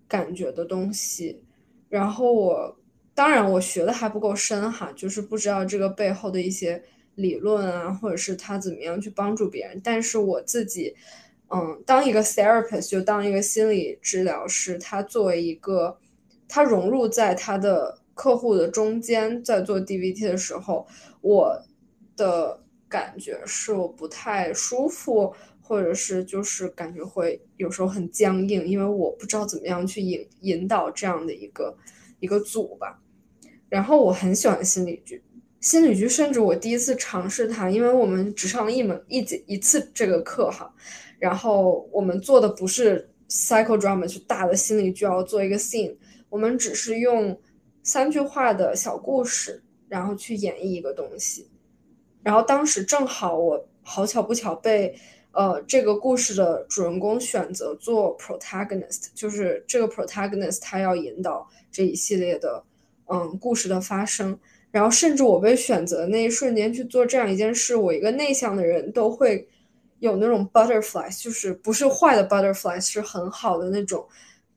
[0.06, 1.42] 感觉的东西。
[1.88, 2.78] 然后我
[3.14, 6.84] 当然我学的还不够深哈，就是不知道这个背后的一些。
[7.18, 10.94] 理论啊，或者是他怎么样去帮助别人，但是我自己，
[11.48, 15.98] 嗯，当一个 therapist 就当一个心理治疗师，他作为一个，
[16.46, 20.86] 他融入在他的客户的中间，在做 DVT 的时候，
[21.20, 21.60] 我
[22.16, 31.76] 的感觉是我不太舒服，或者是就是感觉会有时候很僵硬，因为我不知道怎么样去引引导这样的一个
[32.20, 33.00] 一个组吧。
[33.68, 35.22] 然后我很喜欢心理剧。
[35.60, 40.72] 心理剧，甚至我第一次尝试它，因为我们只上了一门一节一次这个课哈，
[41.18, 45.96] 然后我们做的不是 psychodrama，就大的心理剧要做一个 scene，
[46.28, 47.36] 我们只是用
[47.82, 51.50] 三句话的小故事，然后去演绎一个东西，
[52.28, 54.94] 然后当时正好我好巧不巧被
[55.32, 62.62] 呃这个故事的主人公选择做 protagonist，就是这个 protagonist 他要引导这一系列的
[63.06, 64.38] 嗯故事的发生。
[64.70, 69.48] 然后，甚至我被选择那一瞬间去做这样一件事，我一个内向的人都会
[70.00, 74.06] 有那种 butterflies，就是不是坏的 butterflies，是很好的那种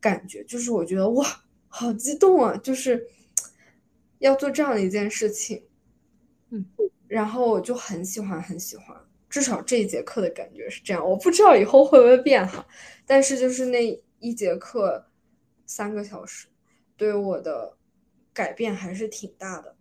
[0.01, 0.43] 感觉。
[0.43, 1.25] 就是我觉得哇，
[1.69, 2.57] 好激动啊！
[2.61, 3.07] 就是
[4.19, 5.63] 要做这样的一件事情，
[6.49, 6.65] 嗯，
[7.11, 8.95] 然后我就很喜欢，很喜欢。
[9.29, 12.65] 至少这一节课的感觉是这样，我不知道以后会不会变哈。
[13.05, 15.05] 但是就是那一节课
[15.65, 16.47] 三个小时，
[16.95, 17.75] 对我的
[18.31, 19.75] 改变还是挺大的。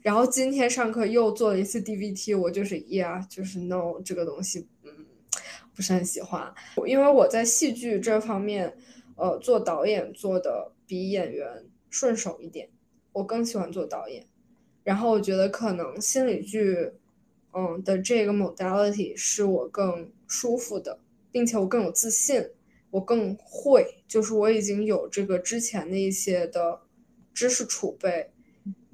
[0.00, 4.92] 然后今天上课又做了一次 DVT，我就是呀，就是 no 这个东西，嗯，
[5.74, 6.54] 不是很喜欢。
[6.86, 8.72] 因为我在戏剧这方面，
[9.16, 12.68] 呃，做导演做的比演员顺手一点，
[13.12, 14.24] 我更喜欢做导演。
[14.86, 16.92] 然后我觉得可能心理剧，
[17.52, 20.96] 嗯的这个 modality 是我更舒服的，
[21.32, 22.40] 并且我更有自信，
[22.90, 26.78] 我更会，就是我已经有这个之前的一些的
[27.34, 28.30] 知识储备。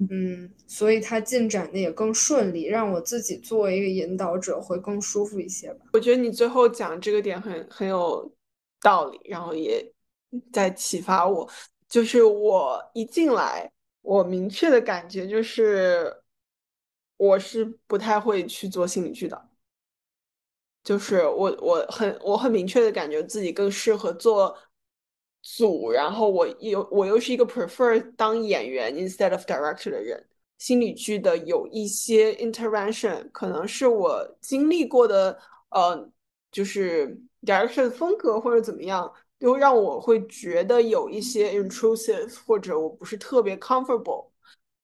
[0.09, 5.85] 嗯，所以它进展的也更顺利，让我自己作为一个引导者会更舒服一些吧。
[5.93, 8.31] 我觉得你最后讲这个点很很有
[8.81, 9.93] 道理，然后也
[10.51, 11.47] 在启发我。
[11.87, 13.71] 就是我一进来，
[14.03, 16.15] 我明确的感觉就是，
[17.17, 19.49] 我是不太会去做心理剧的。
[20.83, 24.55] 就是我我很我很明确的感觉自己更适合做。
[25.45, 30.25] 组，然后我又我又是一个 prefer 当演员 instead of director 的人。
[30.57, 35.37] 心理剧的有一些 intervention，可能是我经历过的，
[35.71, 36.09] 呃，
[36.49, 44.31] 就是 director 的风格或者怎么样，又让我会觉得有一些 intrusive，或者我不是特别 comfortable。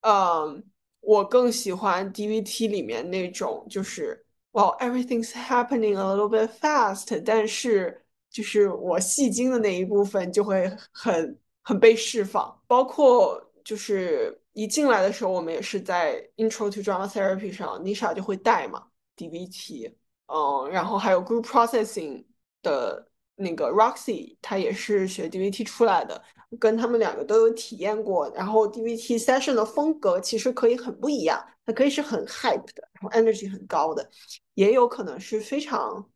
[0.02, 0.64] 嗯，
[1.00, 8.06] 我更喜欢 DVT 里面那种，就是 well everything's happening a little bit fast，但是。
[8.32, 18.86] 就是我戏精的那一部分就会很很被释放，包括就是一进来的时候，我们也是在 Intro to Drama Therapy 上，Nisha 就会带嘛
[19.18, 19.92] DVT，
[20.28, 22.24] 嗯，然后还有 Group Processing
[22.62, 23.09] 的
[23.40, 26.22] 那个 Roxy，他也是学 DVT 出来的，
[26.60, 28.30] 跟他们两个都有体验过。
[28.36, 34.10] 然后 DVT session 的风格其实可以很不一样，它可以是很 hype 的，然后 energy 很高的，
[34.54, 36.08] 也有可能是非常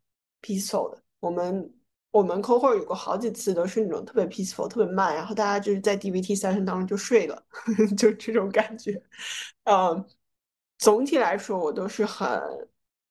[0.42, 1.02] peaceful 的。
[1.20, 1.74] 我们。
[2.14, 7.44] 我们 cohort 有过好几次都是那种特别 peaceful、特别慢，然后大家就是在 DVT session 当中就睡了，
[7.98, 8.92] 就这种感觉。
[9.64, 10.06] 嗯，
[10.78, 12.40] 总体来说我都是很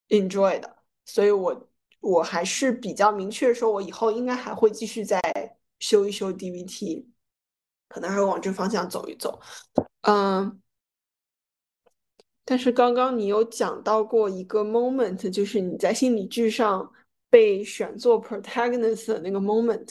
[0.08, 1.68] enjoy 的，所以我
[2.04, 5.20] 我还是比较明确说，我以后应该还会继续再
[5.80, 7.06] 修一修 DVT，
[7.88, 9.40] 可能还会往这方向走一走。
[10.02, 10.60] 嗯，
[12.44, 16.92] 但是刚刚你有讲到过一个 moment，就是你在心理剧上。
[17.30, 19.88] 被选做 protagonist 的那个 moment，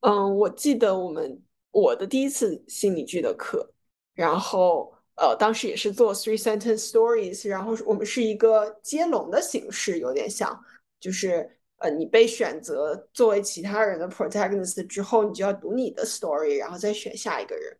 [0.00, 3.72] 嗯，我记得我们我的第一次心理剧的课，
[4.12, 10.62] 然后呃，当时也是做 three sentence stories，然后我们是一个接龙的形式，有点像，
[10.98, 17.76] 就是呃，你被选择作为其他人的 protagonist 之后，你就要读你的 story，然后再选下一个人。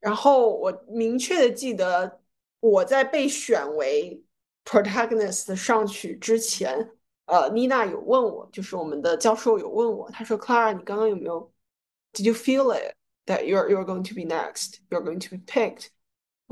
[0.00, 2.20] 然后我明确的记得，
[2.60, 4.22] 我在被选为
[4.64, 6.90] protagonist 上去之前，
[7.24, 11.50] 呃，妮娜有问我，就是我们的教授有问我，他说：“Clara，你刚刚有没有
[12.12, 12.94] ？Did you feel it
[13.24, 14.74] that you're you're going to be next?
[14.90, 15.86] You're going to be picked？”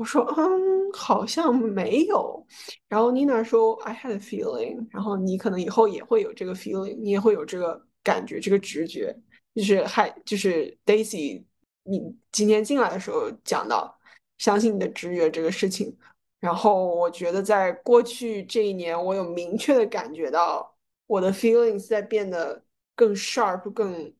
[0.03, 2.45] 我说：“嗯，好像没有。”
[2.89, 9.15] 然后妮娜说：“I had a feeling。”然后你可能以后也会有这个 feeling，你也会有这个感觉，这个直觉，
[9.55, 11.45] 就是还就是 Daisy。
[11.83, 12.01] 你
[12.33, 13.97] 今天进来的时候讲到
[14.37, 15.95] 相信你的直觉这个事情，
[16.41, 20.75] 然后我觉得在过去这一年，我有明确的感觉到
[21.07, 22.61] 我的 feelings 在变得
[22.93, 24.13] 更 sharp、更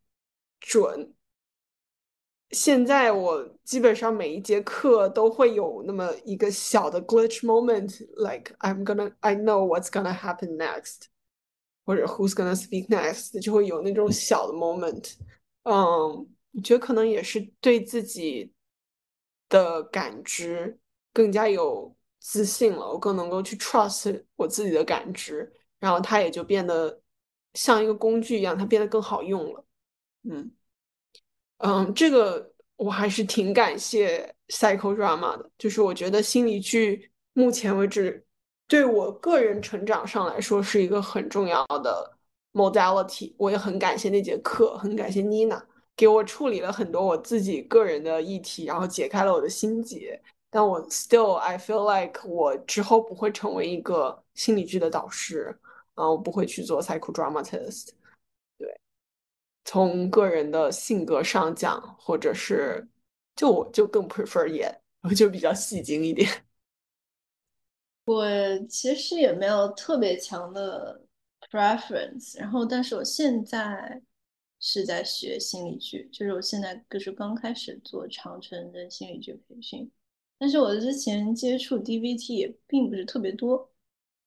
[0.61, 1.13] 准。
[2.53, 11.07] 现在我基本上每一节课都会有那么一个小的 glitch moment，like I'm gonna I know what's gonna happen next，
[11.85, 15.15] 或者 who's gonna speak next，就会有那种小的 moment，
[15.63, 16.29] 嗯。
[16.55, 18.53] 我觉得可能也是对自己
[19.49, 20.77] 的感知
[21.11, 27.01] 更加有自信了，我更能够去 trust 我自己的感知，然后它也就变得
[27.55, 29.65] 像一个工具一样，它变得更好用了。
[30.29, 30.51] 嗯
[31.65, 38.21] 嗯，这个我还是挺感谢 psychodrama 的，就是我觉得心理剧目前为止
[38.67, 42.17] 对我个人成长上来说是一个很重要的
[42.51, 43.33] modality。
[43.37, 45.61] 我也很感谢那节课，很感谢 Nina。
[45.95, 50.21] 给我处理了很多我自己个人的议题，然后解开了我的心结。
[50.49, 55.57] 但我 still I feel like 我之后不会成为一个心理剧的导师，
[55.93, 57.89] 啊，我不会去做 psychodramatist。
[59.65, 62.87] 从个人的性格上讲，或者是
[63.35, 66.29] 就我就更 prefer 演，我就比较戏精一点。
[68.05, 68.25] 我
[68.69, 71.01] 其实也没有特别强的
[71.49, 74.01] preference，然后但是我现在。
[74.65, 79.91] 是在学心理剧，就是我现在就是刚开始做长城的心理剧培训，
[80.37, 83.69] 但是我之前接触 DVT 也并不是特别多，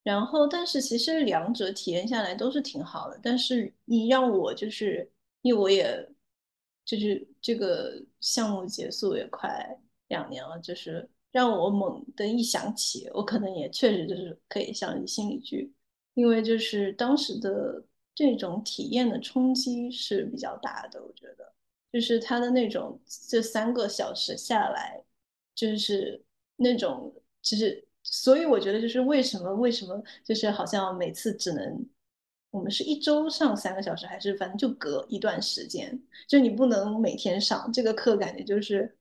[0.03, 5.09] 然后但是其实两者体验下来都是挺好的，但是你让我就是
[5.41, 6.09] 因为我也
[6.85, 15.73] 就是这个项目结束也快两年了，就是让我猛的一想起，我可能也确实就是可以想心理剧，
[16.13, 17.83] 因为就是当时的。
[18.19, 21.53] 这种体验的冲击是比较大的，我觉得，
[21.93, 24.99] 就是他的那种这三个小时下来，
[25.53, 26.25] 就是
[26.55, 27.13] 那种，
[27.43, 31.87] 就是，所以我觉得就是为什么为什么就是好像每次只能，
[32.51, 38.97] 我们是一周上三个小时，还是反正就隔一段时间，就你不能每天上这个课，感觉就是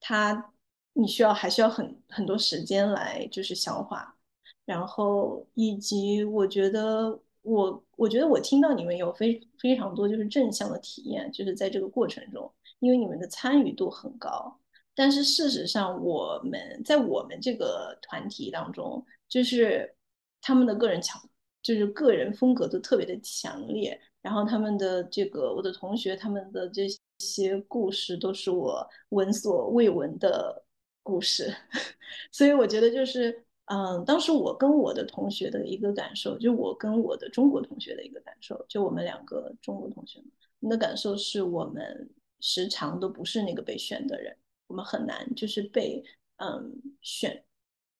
[0.00, 0.52] 他
[0.92, 4.16] 你需要还需要很很多时间来就是消化，
[4.64, 7.20] 然后以及我觉得。
[7.42, 14.60] 我我觉得我听到你们有非非常多就是正向的体验，就是在这个过程中，因为你们的参与度很高。
[14.94, 19.96] 但是事实上，我们在我们这个团体当中，就是
[20.42, 21.18] 他们的个人强，
[21.74, 24.00] 就是个人风格都特别的强烈。
[24.22, 26.86] 然后他们的这个我的同学，他们的这
[27.18, 30.64] 些故事都是我闻所未闻的
[31.02, 31.54] 故事，
[32.32, 33.44] 所以我觉得就是。
[33.70, 40.18] 嗯，当时我跟我的同学的一个感受，就我跟我的中国同学的一个感受，就我们两个中国同学，
[40.60, 42.08] 我们的感受是我们
[42.40, 44.34] 时常都不是那个被选的人，
[44.68, 46.02] 我们很难就是被
[46.36, 47.44] 嗯选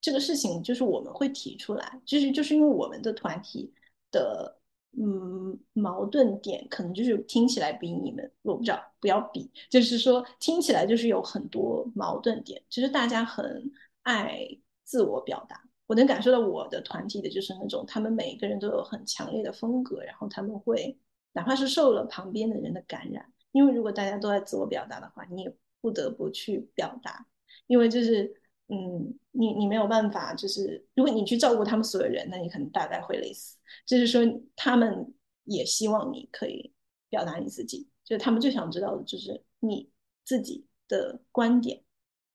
[0.01, 3.72] 这个事情，就是我们会提出来，就是就是因为我们的团体
[4.11, 4.59] 的
[4.99, 13.70] 嗯矛盾点，可能就是听起来比你们我不知道不要比，就是说听起来就是有很多矛盾点，其实大家很
[14.03, 14.38] 爱。
[14.90, 20.96] 自我表达，我能感受到我的团体的就是那种，他们每一个人都有很强烈的风格，然后他们会
[21.34, 27.26] 哪怕是受了旁边的人的感染，因为如果大家都在自我表达的话，你也不得不去表达，
[27.66, 28.34] 因为就是
[28.68, 33.56] 嗯，你你没有办法，就是如果你去照顾他们所有人，那你可能大概会累死。
[33.86, 34.22] 就是说，
[34.56, 35.12] 他们
[35.44, 36.72] 也希望你可以
[37.08, 39.90] 表达你自己，就是他们最想知道的就是你
[40.24, 41.82] 自己的观点。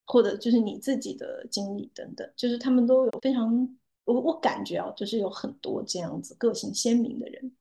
[0.05, 7.51] 或者就是你自己的经历等等，就是他们都有非常，我我感觉啊，就是有很多这样子个性鲜明的人。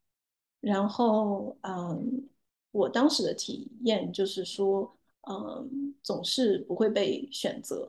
[0.61, 2.29] 然后，嗯，
[2.73, 4.93] 我当时的体验就是说，
[5.31, 7.89] 嗯，总是不会被选择。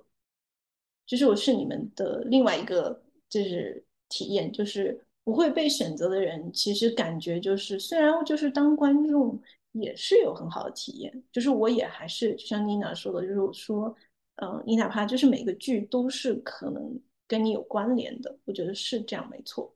[1.05, 9.41] 就是我是你们的另外一个就是体验，就是不会被选择的人，其实感觉就是虽然就是当观众
[9.71, 13.95] 也是有很好的体验，就是我也还是就像妮娜说的，就是说。
[14.37, 19.71] 嗯，你哪怕就是每个剧都是可能跟你有关联的，我觉得是这样没错。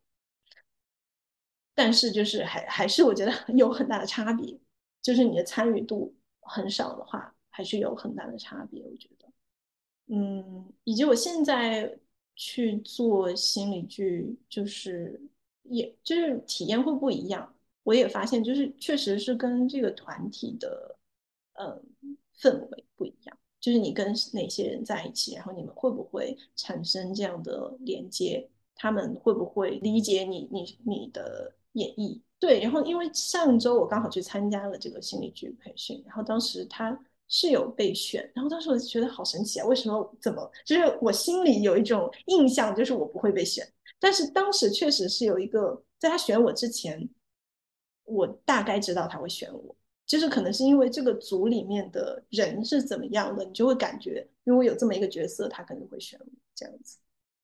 [1.75, 4.59] 但是就是还还是我觉得有很大的差别，
[4.99, 6.11] 就是你的参与度
[6.41, 8.81] 很少的话，还是有很大的差别。
[8.81, 9.26] 我觉得，
[10.07, 11.97] 嗯，以及我现在
[12.35, 15.21] 去做心理剧，就是
[15.63, 17.53] 也就是体验会不一样。
[17.83, 20.97] 我也发现，就是确实是跟这个团体的
[21.53, 21.81] 嗯
[22.39, 23.37] 氛围不一样。
[23.59, 28.49] 就是你跟哪些人在一起，然后你们会不会产生这样的连接？
[28.75, 32.21] 他们会不会理解你、你、你的演绎？
[32.39, 36.97] 对，然后因为上周我刚好去参加了这个心理剧培训，然后当时他
[37.27, 39.65] 是有被选，然后当时我就觉得好神奇啊！
[39.65, 40.17] 为什么？
[40.21, 40.51] 怎么？
[40.65, 43.67] 就是我心里有一种印象，就是我不会被选，
[43.99, 47.09] 但是当时确实是有一个，在他选我之前，
[48.05, 49.75] 我大概知道他会选我。
[50.05, 56.25] 就是可能是因为这个组里面的人是怎么样的，你就会感觉，因为有这么一个角色，他肯定会选我
[56.55, 56.97] 这样子。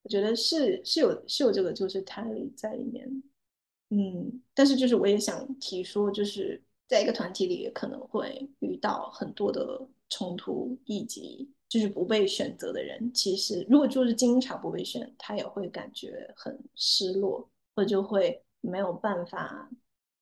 [0.04, 3.24] 我觉得是是有是有这个就是态力在里面，
[3.90, 19.70] 嗯，但是就是我也想提说，就是在一个团体里可能会遇到很多的冲突，以及就是不被选择的人，其实如果就是经常不被选，他也会感觉很失落，或者就会没有办法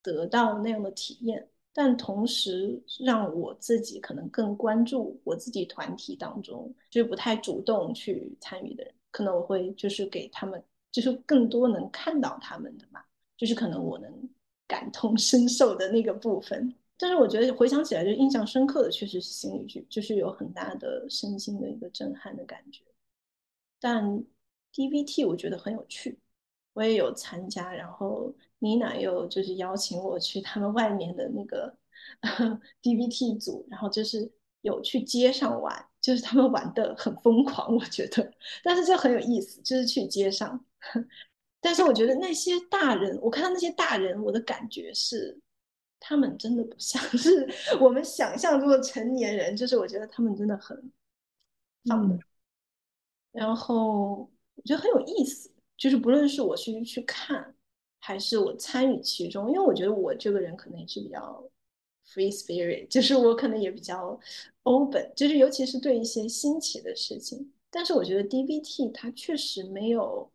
[0.01, 1.47] 得到那样的体验。
[1.73, 13.01] 但同时，让我自己可能更关注我自己团体当中，就是不太主动去参与的人，可能我会就是给他们，就是更多能看到他们的嘛，
[13.37, 14.29] 就是可能我能
[14.71, 16.73] 感同身受的那个部分。
[16.97, 22.81] 但是我觉得回想起来，就印象深刻的确实是心理剧，就是有很大的身心的一个震撼的感觉。
[23.79, 24.23] 但
[24.73, 26.17] DVT 我觉得很有趣，
[26.73, 28.33] 我也有参加，然后。
[28.63, 31.75] 妮娜又就是邀请我去他们外面的那个
[32.83, 38.31] DVT 组，然后就是有去街上玩，就是他们玩的很疯狂，我觉得，
[38.63, 40.63] 但是就很有意思，就是去街上。
[41.61, 45.39] 但是我觉得那些大人，我看到那些大人，我的感觉是，
[45.99, 47.47] 他们真的不像 是
[47.79, 50.91] 我们想象中的成年人，就是我觉得他们真的很
[51.85, 52.19] 放的。
[53.31, 57.55] 然后我觉得很有意思，就是不论是我去去看。
[58.03, 61.47] 还是我参与其中，因为我觉得我这个人可能也是比较
[62.07, 64.19] free spirit，就是我可能也比较
[64.63, 67.53] open，就是尤其是对一些新奇的事情。
[67.69, 70.27] 但是我觉得 DVT 它确实没有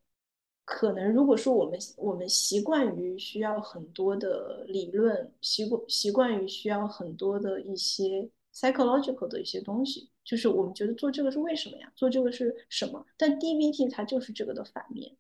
[0.66, 11.90] 可能，如果说我们我们习惯于需要很多的理论，习惯习惯于需要很多的一些 psychological 的一些东西，就是我们觉得做这个是为什么呀？
[11.94, 13.06] 做这个是什么？
[13.16, 15.16] 但 DBT 它就是这个的反面，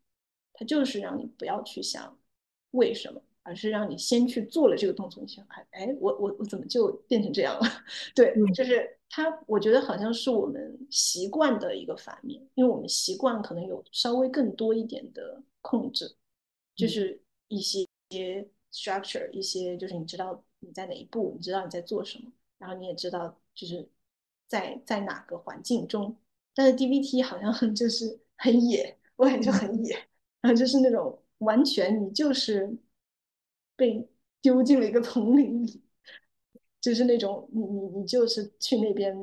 [0.52, 2.18] 它就是让你不要去想。
[2.72, 3.22] 为什么？
[3.46, 7.66] 而是让你先去做了这个动作，你想，哎，哎，我我我怎么就变成这样了？
[8.14, 16.16] 对，就是它，我觉得好像是我们习惯的一个反面，因为我们习惯可能有稍微更多一点的控制，
[16.74, 17.86] 就是一些
[18.72, 23.88] structure，一些就是你知道你在哪一步，你知道你在做什么，然后你也知道就是
[24.48, 26.16] 在在哪个环境中。
[26.54, 29.94] 但是 DVT 好像就是很野，我感觉很野，
[30.40, 31.16] 然后就是那种。
[31.40, 32.74] 完全，你就是
[33.76, 34.08] 被
[34.40, 35.82] 丢进了一个丛林里，
[36.80, 39.14] 就是那种你你你就是去那边，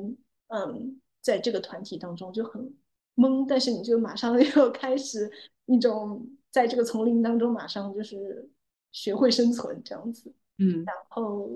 [0.48, 2.74] 嗯，在这个团体当中就很
[3.16, 5.30] 懵，但是你就马上 又开始
[5.66, 8.48] 一种在这个丛林当中马上就是
[8.92, 11.50] 学会生存这样子，嗯，然后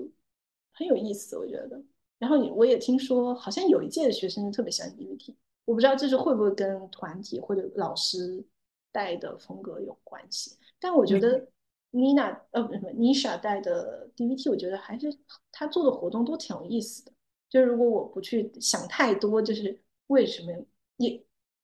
[0.73, 1.81] 很有意思，我觉得。
[2.17, 5.35] 然后你我也听说，好像有一届的学生特别喜欢 DVT，
[5.65, 8.45] 我不知道这是会不会跟团体或者老师。
[8.91, 11.47] 带的风格有关系，但我觉得
[11.91, 15.15] Nina 呃不是 Nisha 带的 DVT，我觉得还是
[15.51, 17.11] 他做的活动都挺有意思的。
[17.49, 20.51] 就如果我不去想太多，就是为什么
[20.97, 21.23] 也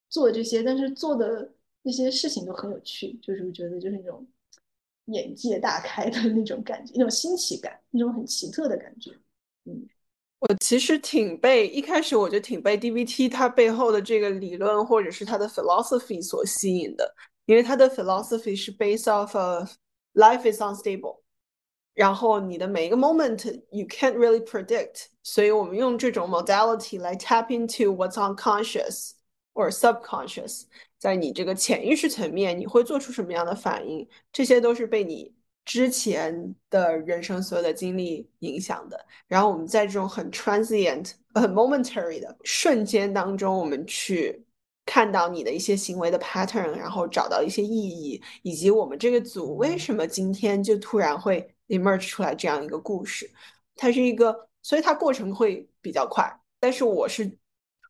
[0.10, 1.54] 做这些，但是做的
[1.84, 4.26] 那些事情都很有趣，就是我觉得就是那种
[5.06, 9.12] 眼界大开的那种感觉，那种新奇感，那种很奇特的感觉，
[9.66, 9.88] 嗯。
[10.40, 17.16] 我其实挺被一开始我就挺被 DVT 它背后的这个理论或者是它的 philosophy 所吸引的，
[17.46, 19.72] 因为它的 philosophy 是 based off of
[20.16, 21.20] life is unstable，
[21.94, 29.12] 然后你的每一个 moment you can't really predict，所以我们用这种 modality 来 tap into what's unconscious
[29.54, 30.64] or subconscious，
[30.98, 35.34] 在你这个潜意识层面你会做出什么样的反应，这些都是被你。
[35.66, 44.46] 之前的人生所有的经历影响的，然后我们在这种很 transient、很 momentary 的瞬间当中，我们去
[44.86, 53.30] 看到你的一些行为的 pattern，然后找到一些意义，以及我们这个组为什么今天就突然会 emerge 出来这样一个故事。
[53.76, 57.38] 它是一个，所以它过程会比较快，但是我是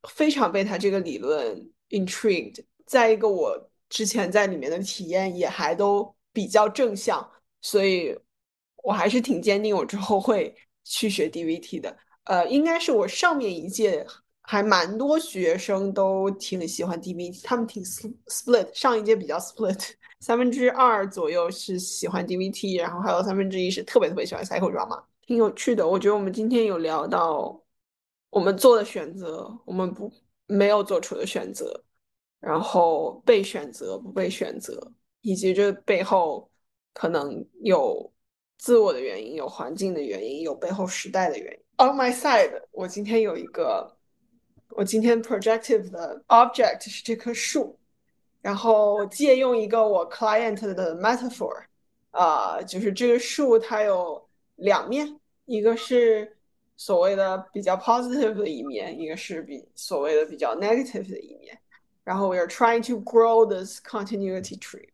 [0.10, 2.64] 非常被它这个理论 intrigued。
[2.86, 7.30] 再一个，我之前在里面的体验也还都比较正向。
[7.62, 8.16] 所以
[8.84, 11.98] 我还是挺坚定我之后会去学 DVT 的。
[12.26, 14.06] 呃，应该是我上面一届
[14.48, 19.92] 还蛮多学生都挺喜欢 DVT，他们挺 split，上一届比较 split，
[20.22, 25.88] 三分之二左右是喜欢 DVT，然后还有三分之一是特别特别喜欢 cycle drama，挺有趣的。
[25.88, 27.60] 我觉得我们今天有聊到
[28.30, 30.12] 我们做的选择，我们不
[30.48, 31.84] 没有做出的选择，
[32.40, 34.92] 然后被选择不被选择，
[35.22, 36.50] 以及这背后
[36.94, 38.12] 可能有
[38.58, 41.60] 自我的原因，有环境的原因，有背后时代的原因。
[41.78, 43.95] On my side，我今天有一个，
[44.70, 47.78] 我今天 projective 的 object 是这棵树，
[48.42, 51.64] 然后借用一个我 client 的 metaphor，
[52.12, 56.36] 啊，就是这个树它有两面，一个是
[56.76, 61.58] 所谓的比较 positive 的一面，一个是比所谓的比较 negative 的一面，
[62.04, 64.90] 然后 we are trying to grow this continuity tree。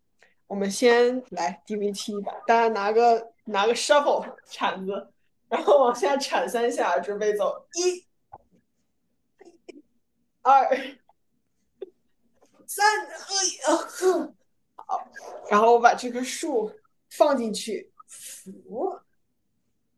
[0.47, 5.07] 我们先来 DVT 吧，大家拿个拿个 shovel 铲子。
[5.49, 8.05] 然后往下铲三下，准备走，一、
[10.41, 10.67] 二、
[12.65, 13.77] 三，哎呀，
[14.75, 15.07] 好，
[15.49, 16.71] 然后我把这棵树
[17.11, 18.99] 放进去，扶。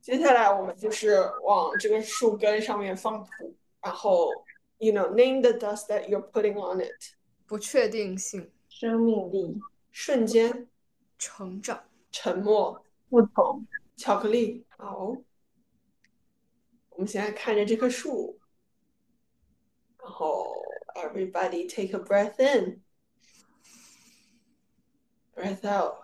[0.01, 4.29] 接下来我们就是往这个树根上面放土，然后
[4.79, 7.15] ，you know, name the dust that you're putting on it。
[7.45, 10.67] 不确定性，生命力，瞬间，
[11.17, 13.65] 成长，沉默，不同，
[13.95, 15.15] 巧克力，好。
[16.89, 18.37] 我们现在看着这棵树，
[20.03, 20.53] 然后
[20.95, 22.81] everybody take a breath in,
[25.33, 26.03] breath out。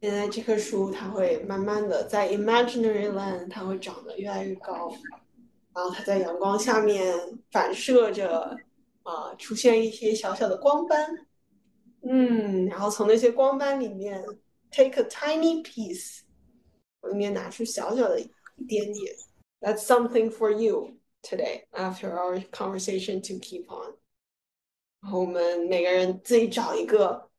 [0.00, 4.90] 现在这棵树它会慢慢的在 imaginary land，它会长得越来越高，
[5.74, 7.14] 然后它在阳光下面
[7.50, 8.56] 反射着，
[9.02, 11.26] 啊，出现一些小小的光斑。
[12.02, 14.24] 嗯，然后从那些光斑里面
[14.70, 16.20] take a tiny piece，
[17.02, 18.30] 里面拿出小小的一
[18.66, 19.14] 点点。
[19.60, 23.96] That's something for you today after our conversation to keep on。
[25.00, 27.30] 然后我们每个人自己找一个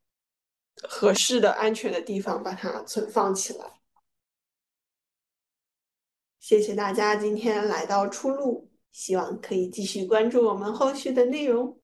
[0.83, 3.81] 合适的、安全的地方，把它存放起来。
[6.39, 11.77] 谢谢大家今天来到出路，希望可以继续关注我们后续的内容。